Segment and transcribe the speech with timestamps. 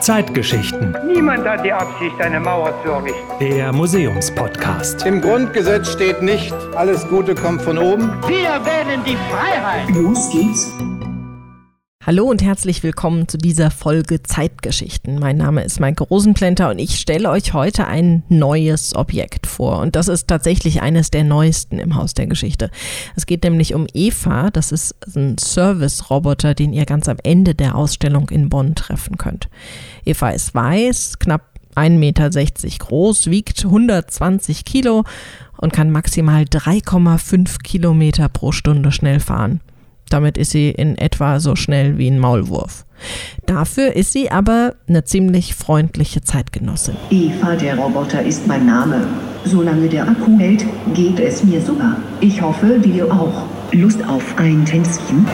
[0.00, 0.96] Zeitgeschichten.
[1.06, 3.20] Niemand hat die Absicht, eine Mauer zu errichten.
[3.38, 5.06] Der Museumspodcast.
[5.06, 8.10] Im Grundgesetz steht nicht, alles Gute kommt von oben.
[8.26, 9.88] Wir wählen die Freiheit.
[9.90, 10.72] Los geht's.
[12.10, 15.20] Hallo und herzlich willkommen zu dieser Folge Zeitgeschichten.
[15.20, 19.78] Mein Name ist Maike Rosenplänter und ich stelle euch heute ein neues Objekt vor.
[19.78, 22.72] Und das ist tatsächlich eines der neuesten im Haus der Geschichte.
[23.14, 24.50] Es geht nämlich um Eva.
[24.50, 29.48] Das ist ein Service-Roboter, den ihr ganz am Ende der Ausstellung in Bonn treffen könnt.
[30.04, 32.30] Eva ist weiß, knapp 1,60 Meter
[32.86, 35.04] groß, wiegt 120 Kilo
[35.58, 39.60] und kann maximal 3,5 Kilometer pro Stunde schnell fahren.
[40.10, 42.84] Damit ist sie in etwa so schnell wie ein Maulwurf.
[43.46, 46.96] Dafür ist sie aber eine ziemlich freundliche Zeitgenossin.
[47.10, 49.06] Eva, der Roboter, ist mein Name.
[49.44, 51.96] Solange der Akku hält, geht es mir super.
[52.20, 53.46] Ich hoffe, dir auch.
[53.72, 55.24] Lust auf ein Tänzchen?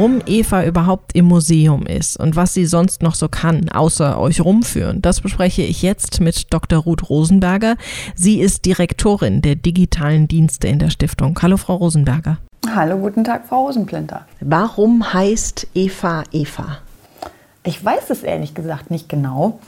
[0.00, 4.40] Warum Eva überhaupt im Museum ist und was sie sonst noch so kann, außer euch
[4.40, 6.78] rumführen, das bespreche ich jetzt mit Dr.
[6.78, 7.76] Ruth Rosenberger.
[8.14, 11.38] Sie ist Direktorin der digitalen Dienste in der Stiftung.
[11.42, 12.38] Hallo, Frau Rosenberger.
[12.74, 14.24] Hallo, guten Tag, Frau Rosenplinter.
[14.40, 16.78] Warum heißt Eva Eva?
[17.62, 19.60] Ich weiß es ehrlich gesagt nicht genau.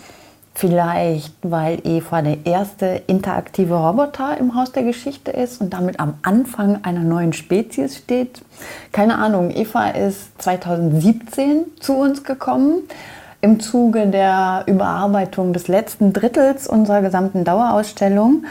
[0.54, 6.14] Vielleicht, weil Eva der erste interaktive Roboter im Haus der Geschichte ist und damit am
[6.22, 8.42] Anfang einer neuen Spezies steht.
[8.92, 12.82] Keine Ahnung, Eva ist 2017 zu uns gekommen
[13.40, 18.44] im Zuge der Überarbeitung des letzten Drittels unserer gesamten Dauerausstellung.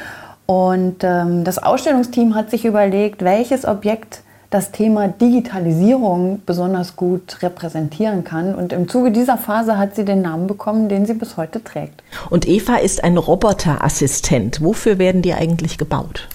[0.47, 4.21] Und ähm, das Ausstellungsteam hat sich überlegt, welches Objekt
[4.51, 8.53] das Thema Digitalisierung besonders gut repräsentieren kann.
[8.53, 12.03] Und im Zuge dieser Phase hat sie den Namen bekommen, den sie bis heute trägt.
[12.29, 14.61] Und Eva ist ein Roboterassistent.
[14.61, 16.27] Wofür werden die eigentlich gebaut?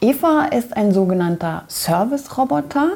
[0.00, 2.88] Eva ist ein sogenannter Service-Roboter,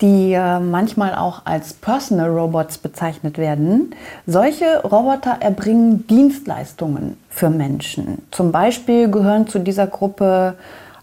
[0.00, 3.94] die äh, manchmal auch als Personal Robots bezeichnet werden.
[4.26, 8.22] Solche Roboter erbringen Dienstleistungen für Menschen.
[8.30, 10.54] Zum Beispiel gehören zu dieser Gruppe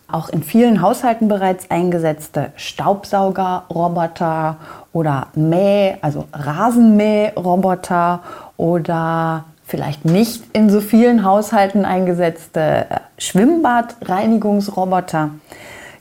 [0.10, 4.56] auch in vielen Haushalten bereits eingesetzte Staubsaugerroboter
[4.94, 8.22] oder Mäh, also Rasenmähroboter
[8.56, 15.32] oder vielleicht nicht in so vielen Haushalten eingesetzte äh, Schwimmbadreinigungsroboter.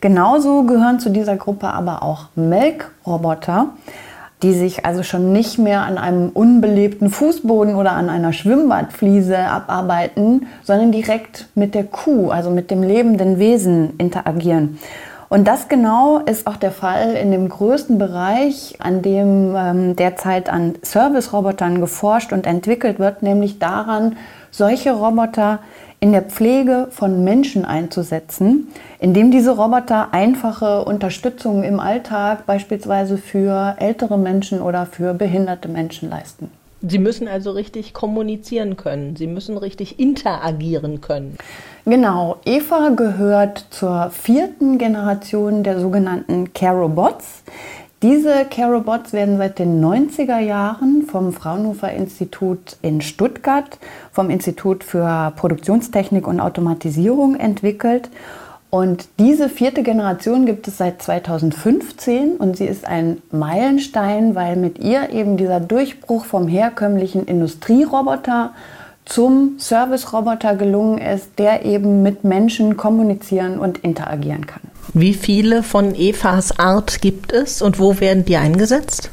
[0.01, 3.71] Genauso gehören zu dieser Gruppe aber auch Melkroboter,
[4.47, 10.47] die sich also schon nicht mehr an einem unbelebten Fußboden oder an einer Schwimmbadfliese abarbeiten,
[10.63, 14.79] sondern direkt mit der Kuh, also mit dem lebenden Wesen interagieren.
[15.29, 20.49] Und das genau ist auch der Fall in dem größten Bereich, an dem ähm, derzeit
[20.49, 24.17] an Service-Robotern geforscht und entwickelt wird, nämlich daran,
[24.53, 25.59] solche Roboter
[26.01, 28.69] in der Pflege von Menschen einzusetzen,
[28.99, 36.11] indem diese Roboter einfache Unterstützung im Alltag beispielsweise für ältere Menschen oder für behinderte Menschen
[36.11, 36.51] leisten.
[36.83, 39.17] Sie müssen also richtig kommunizieren können.
[39.17, 41.37] Sie müssen richtig interagieren können.
[41.87, 42.37] Genau.
[42.45, 47.43] Eva gehört zur vierten Generation der sogenannten Carobots.
[48.03, 53.79] Diese Carobots werden seit den 90er Jahren vom Fraunhofer Institut in Stuttgart,
[54.13, 58.11] vom Institut für Produktionstechnik und Automatisierung entwickelt.
[58.69, 64.79] Und diese vierte Generation gibt es seit 2015 und sie ist ein Meilenstein, weil mit
[64.79, 68.51] ihr eben dieser Durchbruch vom herkömmlichen Industrieroboter
[69.07, 74.66] zum Service-Roboter gelungen ist, der eben mit Menschen kommunizieren und interagieren kann.
[74.99, 79.11] Wie viele von Evas Art gibt es und wo werden die eingesetzt?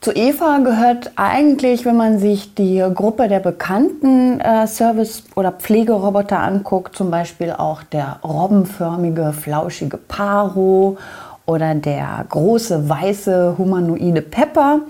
[0.00, 6.38] Zu Eva gehört eigentlich, wenn man sich die Gruppe der bekannten äh, Service- oder Pflegeroboter
[6.38, 10.96] anguckt, zum Beispiel auch der robbenförmige, flauschige Paro
[11.44, 14.80] oder der große weiße humanoide Pepper.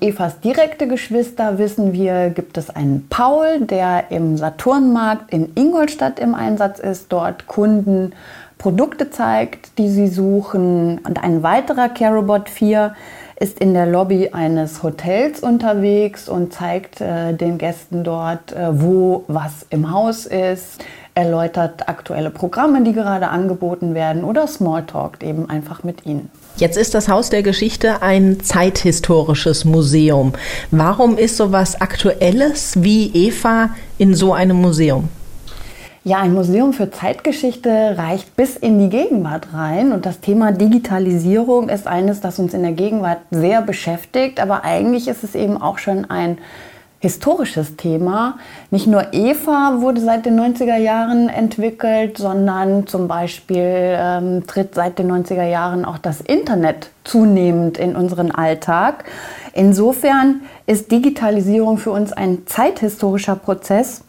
[0.00, 6.34] Evas direkte Geschwister, wissen wir, gibt es einen Paul, der im Saturnmarkt in Ingolstadt im
[6.34, 8.12] Einsatz ist, dort Kunden
[8.64, 10.98] Produkte zeigt, die sie suchen.
[11.06, 12.94] Und ein weiterer Carobot 4
[13.38, 19.24] ist in der Lobby eines Hotels unterwegs und zeigt äh, den Gästen dort, äh, wo
[19.28, 20.82] was im Haus ist,
[21.14, 26.30] erläutert aktuelle Programme, die gerade angeboten werden oder Smalltalkt eben einfach mit ihnen.
[26.56, 30.32] Jetzt ist das Haus der Geschichte ein zeithistorisches Museum.
[30.70, 33.68] Warum ist sowas Aktuelles wie Eva
[33.98, 35.10] in so einem Museum?
[36.06, 41.70] Ja, ein Museum für Zeitgeschichte reicht bis in die Gegenwart rein und das Thema Digitalisierung
[41.70, 45.78] ist eines, das uns in der Gegenwart sehr beschäftigt, aber eigentlich ist es eben auch
[45.78, 46.36] schon ein
[47.00, 48.36] historisches Thema.
[48.70, 54.98] Nicht nur Eva wurde seit den 90er Jahren entwickelt, sondern zum Beispiel ähm, tritt seit
[54.98, 59.04] den 90er Jahren auch das Internet zunehmend in unseren Alltag.
[59.54, 64.02] Insofern ist Digitalisierung für uns ein zeithistorischer Prozess.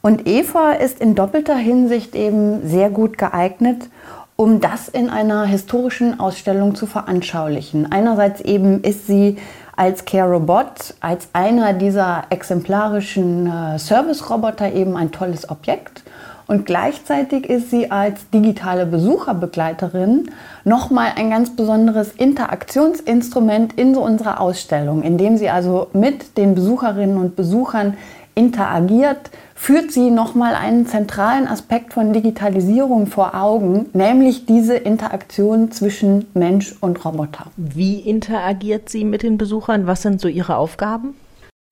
[0.00, 3.88] Und Eva ist in doppelter Hinsicht eben sehr gut geeignet,
[4.36, 7.90] um das in einer historischen Ausstellung zu veranschaulichen.
[7.90, 9.36] Einerseits eben ist sie
[9.74, 16.02] als Care Robot, als einer dieser exemplarischen äh, Service-Roboter eben ein tolles Objekt.
[16.46, 20.30] Und gleichzeitig ist sie als digitale Besucherbegleiterin
[20.64, 27.18] nochmal ein ganz besonderes Interaktionsinstrument in so unserer Ausstellung, indem sie also mit den Besucherinnen
[27.18, 27.98] und Besuchern
[28.34, 36.26] interagiert, führt sie nochmal einen zentralen Aspekt von Digitalisierung vor Augen, nämlich diese Interaktion zwischen
[36.32, 37.46] Mensch und Roboter.
[37.56, 39.86] Wie interagiert sie mit den Besuchern?
[39.86, 41.14] Was sind so ihre Aufgaben?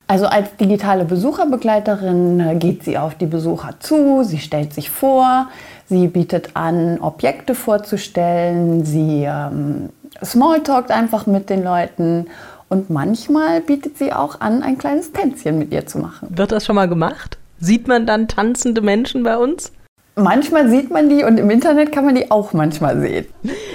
[0.09, 5.49] Also als digitale Besucherbegleiterin äh, geht sie auf die Besucher zu, sie stellt sich vor,
[5.89, 9.91] sie bietet an, Objekte vorzustellen, sie ähm,
[10.23, 12.27] smalltalkt einfach mit den Leuten
[12.69, 16.29] und manchmal bietet sie auch an, ein kleines Tänzchen mit ihr zu machen.
[16.31, 17.39] Wird das schon mal gemacht?
[17.59, 19.73] Sieht man dann tanzende Menschen bei uns?
[20.15, 23.27] Manchmal sieht man die und im Internet kann man die auch manchmal sehen.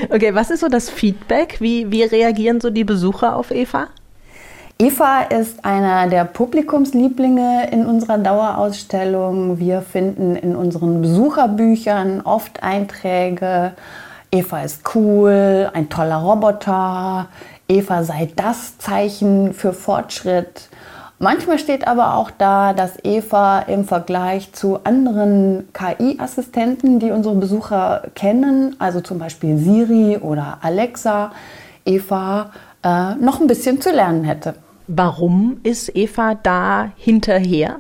[0.10, 1.57] Okay, was ist so das Feedback?
[1.60, 3.88] Wie, wie reagieren so die Besucher auf Eva?
[4.80, 9.60] Eva ist einer der Publikumslieblinge in unserer Dauerausstellung.
[9.60, 13.74] Wir finden in unseren Besucherbüchern oft Einträge.
[14.31, 17.28] Eva ist cool, ein toller Roboter.
[17.68, 20.69] Eva sei das Zeichen für Fortschritt.
[21.21, 28.07] Manchmal steht aber auch da, dass Eva im Vergleich zu anderen KI-Assistenten, die unsere Besucher
[28.15, 31.31] kennen, also zum Beispiel Siri oder Alexa,
[31.85, 32.50] Eva
[32.83, 34.56] äh, noch ein bisschen zu lernen hätte.
[34.88, 37.75] Warum ist Eva da hinterher?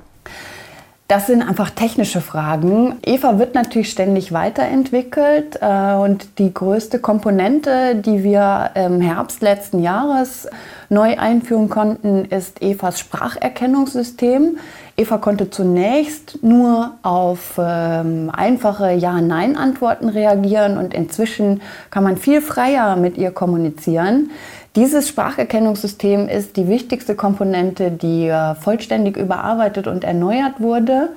[1.11, 2.95] Das sind einfach technische Fragen.
[3.05, 9.83] Eva wird natürlich ständig weiterentwickelt äh, und die größte Komponente, die wir im Herbst letzten
[9.83, 10.47] Jahres
[10.87, 14.57] neu einführen konnten, ist Evas Spracherkennungssystem.
[14.95, 22.95] Eva konnte zunächst nur auf ähm, einfache Ja-Nein-Antworten reagieren und inzwischen kann man viel freier
[22.95, 24.31] mit ihr kommunizieren.
[24.77, 31.09] Dieses Spracherkennungssystem ist die wichtigste Komponente, die äh, vollständig überarbeitet und erneuert wurde.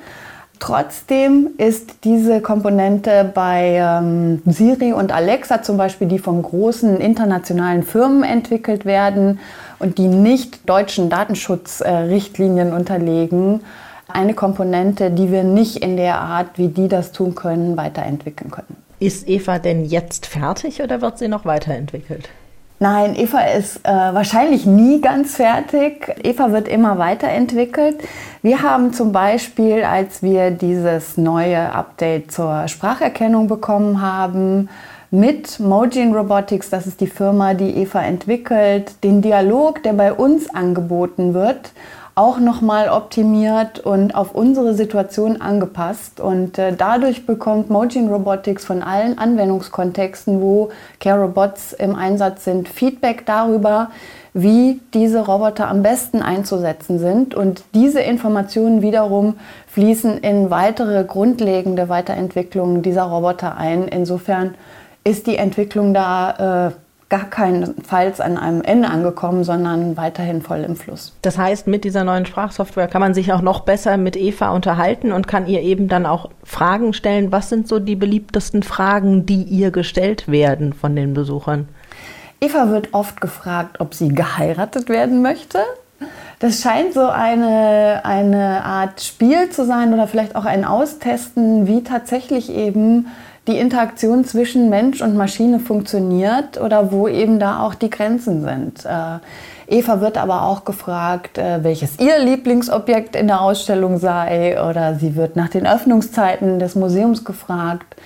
[0.58, 7.84] Trotzdem ist diese Komponente bei ähm, Siri und Alexa zum Beispiel, die von großen internationalen
[7.84, 9.38] Firmen entwickelt werden
[9.78, 13.60] und die nicht deutschen Datenschutzrichtlinien äh, unterlegen,
[14.08, 18.76] eine Komponente, die wir nicht in der Art, wie die das tun können, weiterentwickeln können.
[18.98, 22.28] Ist Eva denn jetzt fertig oder wird sie noch weiterentwickelt?
[22.80, 26.12] Nein, Eva ist äh, wahrscheinlich nie ganz fertig.
[26.22, 27.96] Eva wird immer weiterentwickelt.
[28.42, 34.68] Wir haben zum Beispiel, als wir dieses neue Update zur Spracherkennung bekommen haben,
[35.12, 40.52] mit Mojin Robotics, das ist die Firma, die Eva entwickelt, den Dialog, der bei uns
[40.52, 41.70] angeboten wird,
[42.16, 46.20] auch nochmal optimiert und auf unsere Situation angepasst.
[46.20, 50.70] Und äh, dadurch bekommt Mojin Robotics von allen Anwendungskontexten, wo
[51.00, 53.90] Care Robots im Einsatz sind, Feedback darüber,
[54.32, 57.34] wie diese Roboter am besten einzusetzen sind.
[57.34, 59.34] Und diese Informationen wiederum
[59.68, 63.88] fließen in weitere grundlegende Weiterentwicklungen dieser Roboter ein.
[63.88, 64.54] Insofern
[65.02, 66.72] ist die Entwicklung da äh,
[67.08, 71.14] gar keinenfalls an einem Ende angekommen, sondern weiterhin voll im Fluss.
[71.22, 75.12] Das heißt, mit dieser neuen Sprachsoftware kann man sich auch noch besser mit Eva unterhalten
[75.12, 77.30] und kann ihr eben dann auch Fragen stellen.
[77.30, 81.68] Was sind so die beliebtesten Fragen, die ihr gestellt werden von den Besuchern?
[82.40, 85.58] Eva wird oft gefragt, ob sie geheiratet werden möchte.
[86.40, 91.84] Das scheint so eine, eine Art Spiel zu sein oder vielleicht auch ein Austesten, wie
[91.84, 93.06] tatsächlich eben
[93.46, 98.84] die Interaktion zwischen Mensch und Maschine funktioniert oder wo eben da auch die Grenzen sind.
[98.86, 99.18] Äh,
[99.66, 105.14] Eva wird aber auch gefragt, äh, welches ihr Lieblingsobjekt in der Ausstellung sei oder sie
[105.16, 107.96] wird nach den Öffnungszeiten des Museums gefragt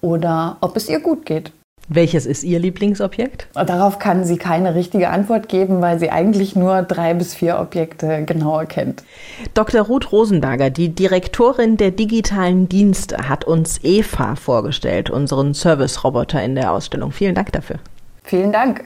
[0.00, 1.52] oder ob es ihr gut geht.
[1.88, 3.48] Welches ist Ihr Lieblingsobjekt?
[3.54, 8.24] Darauf kann sie keine richtige Antwort geben, weil sie eigentlich nur drei bis vier Objekte
[8.24, 9.04] genauer kennt.
[9.52, 9.82] Dr.
[9.82, 16.72] Ruth Rosenberger, die Direktorin der digitalen Dienste, hat uns Eva vorgestellt, unseren Service-Roboter in der
[16.72, 17.12] Ausstellung.
[17.12, 17.78] Vielen Dank dafür.
[18.26, 18.84] Vielen Dank.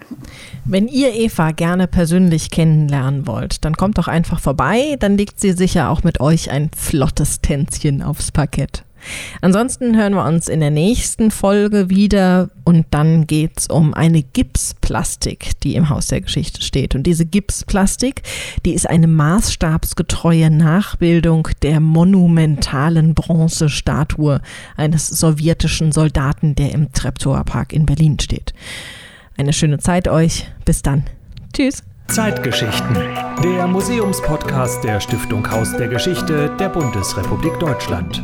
[0.65, 5.53] Wenn ihr Eva gerne persönlich kennenlernen wollt, dann kommt doch einfach vorbei, dann legt sie
[5.53, 8.83] sicher auch mit euch ein flottes Tänzchen aufs Parkett.
[9.41, 14.23] Ansonsten hören wir uns in der nächsten Folge wieder und dann geht es um eine
[14.23, 16.95] Gipsplastik, die im Haus der Geschichte steht.
[16.95, 18.23] Und diese Gipsplastik,
[18.65, 24.41] die ist eine maßstabsgetreue Nachbildung der monumentalen Bronzestatue
[24.77, 28.53] eines sowjetischen Soldaten, der im Treptower Park in Berlin steht.
[29.37, 30.47] Eine schöne Zeit euch.
[30.65, 31.05] Bis dann.
[31.53, 31.83] Tschüss.
[32.09, 32.95] Zeitgeschichten.
[33.43, 38.23] Der Museumspodcast der Stiftung Haus der Geschichte der Bundesrepublik Deutschland.